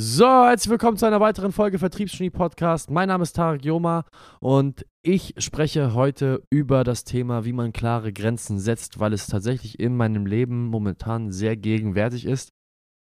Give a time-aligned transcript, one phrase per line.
[0.00, 2.88] So, herzlich willkommen zu einer weiteren Folge Vertriebsgenie Podcast.
[2.88, 4.04] Mein Name ist Tarek Joma
[4.38, 9.80] und ich spreche heute über das Thema, wie man klare Grenzen setzt, weil es tatsächlich
[9.80, 12.52] in meinem Leben momentan sehr gegenwärtig ist,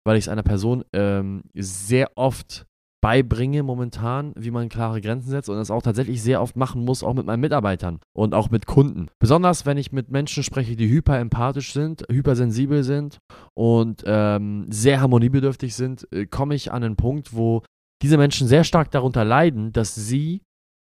[0.06, 2.66] weil ich es einer Person ähm, sehr oft
[3.02, 7.04] beibringe momentan, wie man klare Grenzen setzt und das auch tatsächlich sehr oft machen muss,
[7.04, 9.08] auch mit meinen Mitarbeitern und auch mit Kunden.
[9.20, 13.20] Besonders wenn ich mit Menschen spreche, die hyperempathisch sind, hypersensibel sind
[13.54, 17.64] und ähm, sehr harmoniebedürftig sind, äh, komme ich an einen Punkt, wo
[18.02, 20.42] diese Menschen sehr stark darunter leiden, dass sie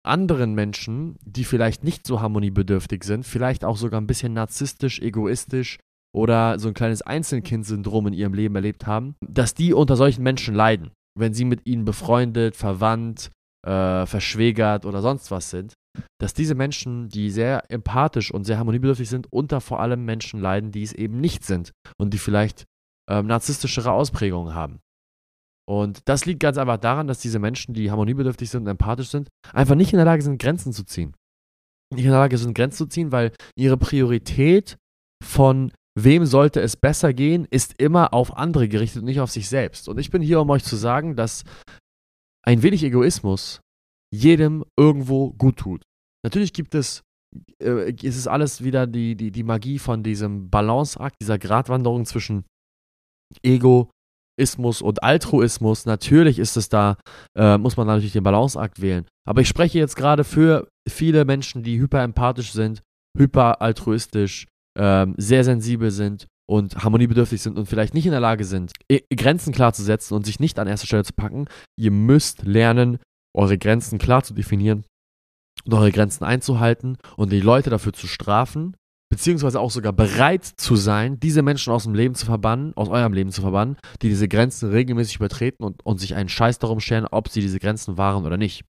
[0.04, 5.78] anderen Menschen, die vielleicht nicht so harmoniebedürftig sind, vielleicht auch sogar ein bisschen narzisstisch, egoistisch
[6.14, 10.54] oder so ein kleines Einzelkind-Syndrom in ihrem Leben erlebt haben, dass die unter solchen Menschen
[10.54, 13.30] leiden wenn sie mit ihnen befreundet, verwandt,
[13.66, 15.74] äh, verschwägert oder sonst was sind,
[16.20, 20.70] dass diese Menschen, die sehr empathisch und sehr harmoniebedürftig sind, unter vor allem Menschen leiden,
[20.70, 22.64] die es eben nicht sind und die vielleicht
[23.10, 24.80] ähm, narzisstischere Ausprägungen haben.
[25.68, 29.28] Und das liegt ganz einfach daran, dass diese Menschen, die harmoniebedürftig sind und empathisch sind,
[29.52, 31.14] einfach nicht in der Lage sind, Grenzen zu ziehen.
[31.92, 34.78] Nicht in der Lage sind, Grenzen zu ziehen, weil ihre Priorität
[35.22, 35.72] von
[36.04, 39.88] wem sollte es besser gehen, ist immer auf andere gerichtet und nicht auf sich selbst.
[39.88, 41.44] Und ich bin hier, um euch zu sagen, dass
[42.46, 43.60] ein wenig Egoismus
[44.14, 45.82] jedem irgendwo gut tut.
[46.24, 47.02] Natürlich gibt es,
[47.62, 52.44] äh, ist es alles wieder die, die, die Magie von diesem Balanceakt, dieser Gratwanderung zwischen
[53.42, 55.84] Egoismus und Altruismus.
[55.84, 56.96] Natürlich ist es da,
[57.36, 59.06] äh, muss man natürlich den Balanceakt wählen.
[59.26, 62.82] Aber ich spreche jetzt gerade für viele Menschen, die hyperempathisch sind,
[63.16, 64.46] hyperaltruistisch,
[64.78, 68.72] ähm, sehr sensibel sind und harmoniebedürftig sind und vielleicht nicht in der Lage sind,
[69.14, 71.46] Grenzen klar zu setzen und sich nicht an erster Stelle zu packen,
[71.76, 72.98] ihr müsst lernen,
[73.36, 74.84] eure Grenzen klar zu definieren
[75.64, 78.74] und eure Grenzen einzuhalten und die Leute dafür zu strafen,
[79.10, 83.12] beziehungsweise auch sogar bereit zu sein, diese Menschen aus dem Leben zu verbannen, aus eurem
[83.12, 87.06] Leben zu verbannen, die diese Grenzen regelmäßig übertreten und, und sich einen Scheiß darum stellen,
[87.10, 88.64] ob sie diese Grenzen wahren oder nicht.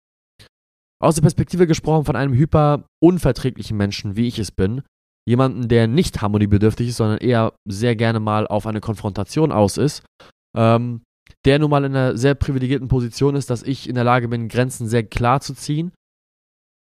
[1.00, 4.82] Aus der Perspektive gesprochen von einem hyper unverträglichen Menschen, wie ich es bin,
[5.28, 10.04] jemanden, der nicht harmoniebedürftig ist, sondern eher sehr gerne mal auf eine Konfrontation aus ist,
[10.56, 11.02] ähm,
[11.46, 14.48] der nun mal in einer sehr privilegierten Position ist, dass ich in der Lage bin,
[14.48, 15.92] Grenzen sehr klar zu ziehen.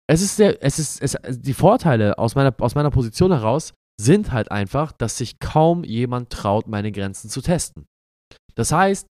[0.09, 4.33] Es ist sehr, es ist, es, die Vorteile aus meiner, aus meiner Position heraus sind
[4.33, 7.85] halt einfach, dass sich kaum jemand traut, meine Grenzen zu testen.
[8.55, 9.07] Das heißt,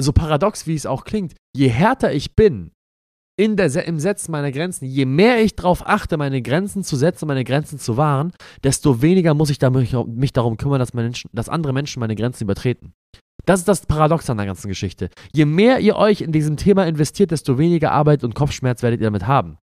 [0.00, 2.72] so paradox wie es auch klingt, je härter ich bin,
[3.36, 7.26] in der, im Setzen meiner Grenzen, je mehr ich darauf achte, meine Grenzen zu setzen,
[7.26, 8.32] meine Grenzen zu wahren,
[8.62, 12.16] desto weniger muss ich da, mich, mich darum kümmern, dass, Menschen, dass andere Menschen meine
[12.16, 12.92] Grenzen übertreten.
[13.46, 15.08] Das ist das Paradox an der ganzen Geschichte.
[15.32, 19.06] Je mehr ihr euch in diesem Thema investiert, desto weniger Arbeit und Kopfschmerz werdet ihr
[19.06, 19.56] damit haben.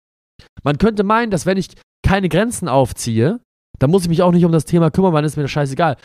[0.64, 1.68] Man könnte meinen, dass wenn ich
[2.04, 3.40] keine Grenzen aufziehe,
[3.78, 5.96] dann muss ich mich auch nicht um das Thema kümmern, dann ist mir das scheißegal.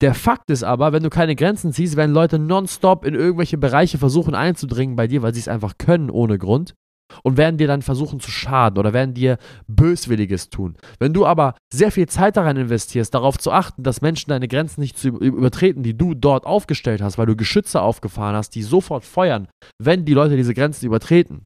[0.00, 3.98] Der Fakt ist aber, wenn du keine Grenzen ziehst, werden Leute nonstop in irgendwelche Bereiche
[3.98, 6.74] versuchen einzudringen bei dir, weil sie es einfach können ohne Grund
[7.22, 10.76] und werden dir dann versuchen zu schaden oder werden dir Böswilliges tun.
[10.98, 14.80] Wenn du aber sehr viel Zeit daran investierst, darauf zu achten, dass Menschen deine Grenzen
[14.80, 19.04] nicht zu übertreten, die du dort aufgestellt hast, weil du Geschütze aufgefahren hast, die sofort
[19.04, 21.44] feuern, wenn die Leute diese Grenzen übertreten,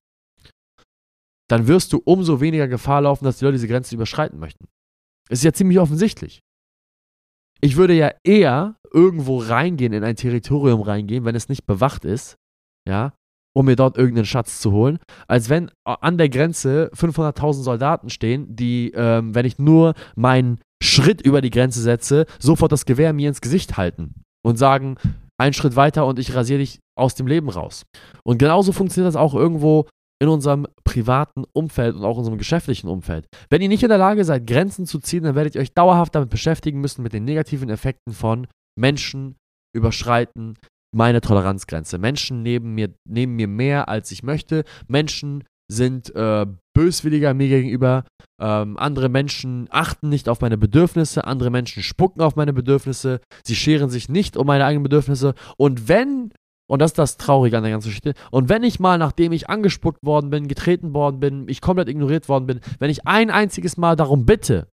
[1.48, 4.66] dann wirst du umso weniger Gefahr laufen, dass die Leute diese Grenzen überschreiten möchten.
[5.28, 6.40] Ist ja ziemlich offensichtlich.
[7.60, 12.36] Ich würde ja eher irgendwo reingehen, in ein Territorium reingehen, wenn es nicht bewacht ist,
[12.88, 13.12] ja,
[13.56, 18.54] um mir dort irgendeinen Schatz zu holen, als wenn an der Grenze 500.000 Soldaten stehen,
[18.54, 23.28] die, ähm, wenn ich nur meinen Schritt über die Grenze setze, sofort das Gewehr mir
[23.28, 24.96] ins Gesicht halten und sagen,
[25.38, 27.84] einen Schritt weiter und ich rasiere dich aus dem Leben raus.
[28.24, 29.86] Und genauso funktioniert das auch irgendwo
[30.22, 33.26] in unserem privaten Umfeld und auch in unserem geschäftlichen Umfeld.
[33.48, 36.14] Wenn ihr nicht in der Lage seid, Grenzen zu ziehen, dann werdet ihr euch dauerhaft
[36.14, 38.46] damit beschäftigen müssen, mit den negativen Effekten von
[38.78, 39.36] Menschen
[39.74, 40.56] überschreiten,
[40.92, 41.98] meine Toleranzgrenze.
[41.98, 44.64] Menschen nehmen mir, nehmen mir mehr, als ich möchte.
[44.88, 48.04] Menschen sind äh, böswilliger mir gegenüber.
[48.40, 51.24] Ähm, andere Menschen achten nicht auf meine Bedürfnisse.
[51.24, 53.20] Andere Menschen spucken auf meine Bedürfnisse.
[53.44, 55.34] Sie scheren sich nicht um meine eigenen Bedürfnisse.
[55.56, 56.32] Und wenn,
[56.68, 59.48] und das ist das Traurige an der ganzen Geschichte, und wenn ich mal, nachdem ich
[59.48, 63.76] angespuckt worden bin, getreten worden bin, ich komplett ignoriert worden bin, wenn ich ein einziges
[63.76, 64.66] Mal darum bitte,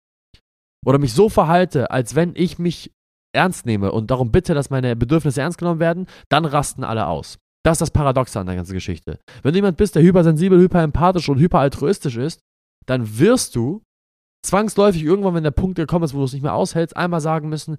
[0.85, 2.91] oder mich so verhalte, als wenn ich mich
[3.35, 7.37] ernst nehme und darum bitte, dass meine Bedürfnisse ernst genommen werden, dann rasten alle aus.
[7.63, 9.19] Das ist das Paradoxe an der ganzen Geschichte.
[9.41, 12.39] Wenn du jemand bist, der hypersensibel, hyperempathisch und hyperaltruistisch ist,
[12.85, 13.81] dann wirst du
[14.45, 17.49] zwangsläufig irgendwann, wenn der Punkt gekommen ist, wo du es nicht mehr aushältst, einmal sagen
[17.49, 17.77] müssen,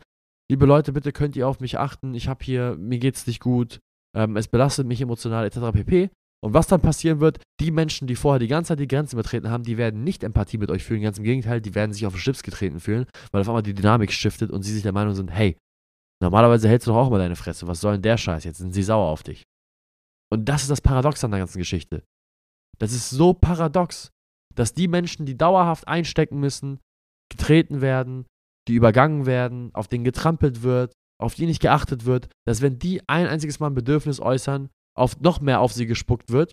[0.51, 3.81] liebe Leute, bitte könnt ihr auf mich achten, ich habe hier, mir geht's nicht gut,
[4.17, 5.59] ähm, es belastet mich emotional, etc.
[5.73, 6.11] pp.
[6.45, 9.51] Und was dann passieren wird, die Menschen, die vorher die ganze Zeit die Grenzen übertreten
[9.51, 11.03] haben, die werden nicht Empathie mit euch fühlen.
[11.03, 13.75] Ganz im Gegenteil, die werden sich auf den Schlips getreten fühlen, weil auf einmal die
[13.75, 15.57] Dynamik shiftet und sie sich der Meinung sind, hey,
[16.23, 17.67] normalerweise hältst du doch auch mal deine Fresse.
[17.67, 18.45] Was soll denn der Scheiß?
[18.45, 19.45] Jetzt sind sie sauer auf dich.
[20.31, 22.05] Und das ist das Paradox an der ganzen Geschichte.
[22.79, 24.11] Das ist so paradox,
[24.55, 26.81] dass die Menschen, die dauerhaft einstecken müssen,
[27.31, 28.27] getreten werden,
[28.69, 33.01] die übergangen werden, auf denen getrampelt wird, auf die nicht geachtet wird, dass wenn die
[33.09, 36.53] ein einziges Mal ein Bedürfnis äußern, auf noch mehr auf sie gespuckt wird,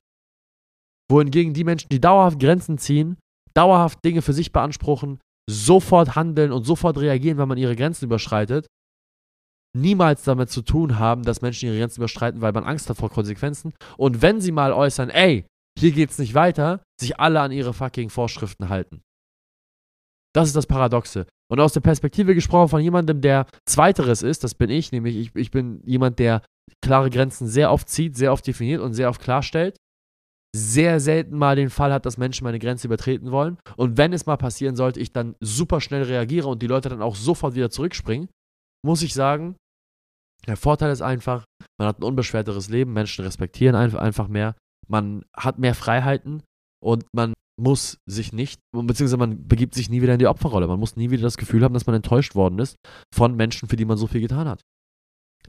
[1.10, 3.18] wohingegen die Menschen, die dauerhaft Grenzen ziehen,
[3.54, 5.20] dauerhaft Dinge für sich beanspruchen,
[5.50, 8.68] sofort handeln und sofort reagieren, wenn man ihre Grenzen überschreitet,
[9.76, 13.10] niemals damit zu tun haben, dass Menschen ihre Grenzen überschreiten, weil man Angst hat vor
[13.10, 13.74] Konsequenzen.
[13.98, 15.46] Und wenn sie mal äußern, ey,
[15.78, 19.02] hier geht's nicht weiter, sich alle an ihre fucking Vorschriften halten.
[20.34, 21.28] Das ist das Paradoxe.
[21.54, 25.36] Und aus der Perspektive gesprochen von jemandem, der Zweiteres ist, das bin ich, nämlich ich,
[25.36, 26.42] ich bin jemand, der
[26.82, 29.78] klare Grenzen sehr oft zieht, sehr oft definiert und sehr oft klarstellt.
[30.56, 33.60] Sehr selten mal den Fall hat, dass Menschen meine Grenze übertreten wollen.
[33.76, 37.04] Und wenn es mal passieren sollte, ich dann super schnell reagiere und die Leute dann
[37.04, 38.30] auch sofort wieder zurückspringen,
[38.84, 39.56] muss ich sagen,
[40.48, 41.46] der Vorteil ist einfach,
[41.80, 44.56] man hat ein unbeschwerteres Leben, Menschen respektieren einfach mehr,
[44.88, 46.42] man hat mehr Freiheiten
[46.84, 50.68] und man muss sich nicht, beziehungsweise man begibt sich nie wieder in die Opferrolle.
[50.68, 52.78] Man muss nie wieder das Gefühl haben, dass man enttäuscht worden ist
[53.14, 54.62] von Menschen, für die man so viel getan hat.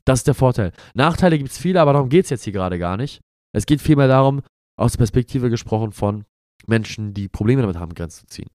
[0.04, 0.72] Das ist der Vorteil.
[0.94, 3.20] Nachteile gibt es viele, aber darum geht es jetzt hier gerade gar nicht.
[3.54, 4.42] Es geht vielmehr darum,
[4.78, 6.24] aus der Perspektive gesprochen von
[6.66, 8.50] Menschen, die Probleme damit haben, Grenzen zu ziehen.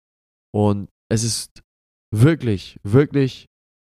[0.53, 1.61] Und es ist
[2.11, 3.45] wirklich, wirklich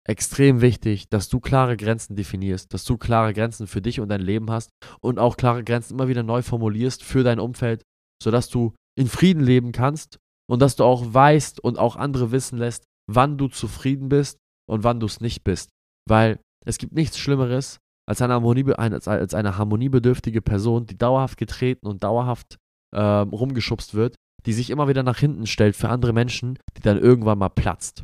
[0.07, 4.21] extrem wichtig, dass du klare Grenzen definierst, dass du klare Grenzen für dich und dein
[4.21, 4.69] Leben hast
[5.01, 7.83] und auch klare Grenzen immer wieder neu formulierst für dein Umfeld,
[8.21, 10.19] sodass du in Frieden leben kannst
[10.49, 14.83] und dass du auch weißt und auch andere wissen lässt, wann du zufrieden bist und
[14.83, 15.69] wann du es nicht bist.
[16.07, 21.87] Weil es gibt nichts Schlimmeres als eine, Harmonie, als eine harmoniebedürftige Person, die dauerhaft getreten
[21.87, 22.57] und dauerhaft
[22.93, 24.15] äh, rumgeschubst wird,
[24.45, 28.03] die sich immer wieder nach hinten stellt für andere Menschen, die dann irgendwann mal platzt.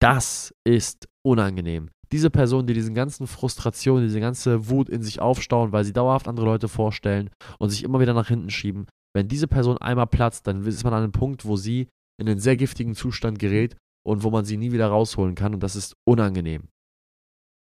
[0.00, 1.88] Das ist unangenehm.
[2.12, 6.28] Diese Person, die diesen ganzen Frustration, diese ganze Wut in sich aufstauen, weil sie dauerhaft
[6.28, 10.46] andere Leute vorstellen und sich immer wieder nach hinten schieben, wenn diese Person einmal platzt,
[10.46, 11.88] dann ist man an einem Punkt, wo sie
[12.20, 13.76] in einen sehr giftigen Zustand gerät
[14.06, 16.68] und wo man sie nie wieder rausholen kann und das ist unangenehm.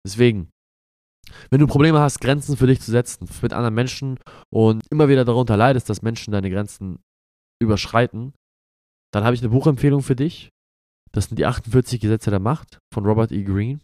[0.06, 0.50] Deswegen,
[1.50, 4.18] wenn du Probleme hast, Grenzen für dich zu setzen mit anderen Menschen
[4.52, 6.98] und immer wieder darunter leidest, dass Menschen deine Grenzen
[7.62, 8.34] überschreiten,
[9.12, 10.50] dann habe ich eine Buchempfehlung für dich.
[11.12, 13.44] Das sind die 48 Gesetze der Macht von Robert E.
[13.44, 13.80] Greene.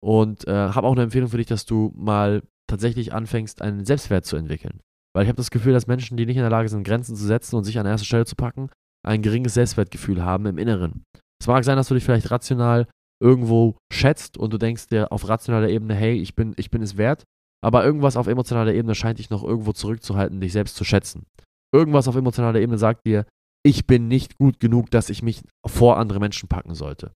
[0.00, 4.24] Und äh, habe auch eine Empfehlung für dich, dass du mal tatsächlich anfängst, einen Selbstwert
[4.24, 4.80] zu entwickeln.
[5.14, 7.24] Weil ich habe das Gefühl, dass Menschen, die nicht in der Lage sind, Grenzen zu
[7.24, 8.70] setzen und sich an erste Stelle zu packen,
[9.06, 11.04] ein geringes Selbstwertgefühl haben im Inneren.
[11.40, 12.86] Es mag sein, dass du dich vielleicht rational
[13.22, 16.96] irgendwo schätzt und du denkst dir auf rationaler Ebene, hey, ich bin, ich bin es
[16.96, 17.24] wert,
[17.62, 21.26] aber irgendwas auf emotionaler Ebene scheint dich noch irgendwo zurückzuhalten, dich selbst zu schätzen.
[21.74, 23.24] Irgendwas auf emotionaler Ebene sagt dir,
[23.64, 27.12] ich bin nicht gut genug, dass ich mich vor andere Menschen packen sollte.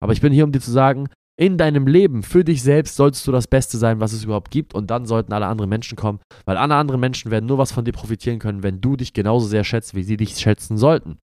[0.00, 3.26] Aber ich bin hier, um dir zu sagen, in deinem Leben, für dich selbst, solltest
[3.26, 4.74] du das Beste sein, was es überhaupt gibt.
[4.74, 7.84] Und dann sollten alle anderen Menschen kommen, weil alle anderen Menschen werden nur was von
[7.84, 11.18] dir profitieren können, wenn du dich genauso sehr schätzt, wie sie dich schätzen sollten.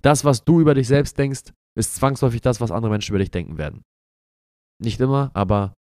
[0.00, 3.30] Das, was du über dich selbst denkst, ist zwangsläufig das, was andere Menschen über dich
[3.30, 3.82] denken werden.
[4.82, 5.74] Nicht immer, aber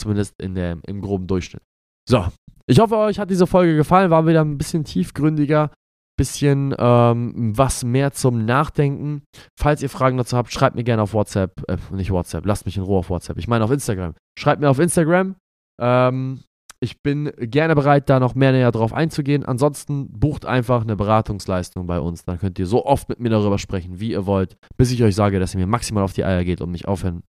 [0.00, 1.62] zumindest in der, im groben Durchschnitt.
[2.08, 2.26] So,
[2.66, 4.10] ich hoffe, euch hat diese Folge gefallen.
[4.10, 5.70] War wieder ein bisschen tiefgründiger,
[6.18, 9.22] bisschen ähm, was mehr zum Nachdenken.
[9.58, 12.76] Falls ihr Fragen dazu habt, schreibt mir gerne auf WhatsApp, äh, nicht WhatsApp, lasst mich
[12.76, 13.38] in Ruhe auf WhatsApp.
[13.38, 14.14] Ich meine auf Instagram.
[14.38, 15.36] Schreibt mir auf Instagram.
[15.80, 16.40] Ähm,
[16.80, 19.44] ich bin gerne bereit, da noch mehr näher drauf einzugehen.
[19.44, 22.24] Ansonsten bucht einfach eine Beratungsleistung bei uns.
[22.24, 25.14] Dann könnt ihr so oft mit mir darüber sprechen, wie ihr wollt, bis ich euch
[25.14, 27.22] sage, dass ihr mir maximal auf die Eier geht und mich aufhören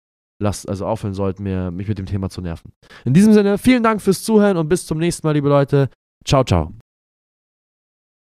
[0.42, 2.72] lasst, also aufhören sollt, mir, mich mit dem Thema zu nerven.
[3.04, 5.88] In diesem Sinne, vielen Dank fürs Zuhören und bis zum nächsten Mal, liebe Leute.
[6.24, 6.74] Ciao, ciao.